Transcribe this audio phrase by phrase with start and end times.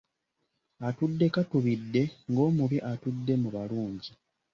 [0.87, 4.11] Atudde katubidde, ng’omubi atudde mu balungi.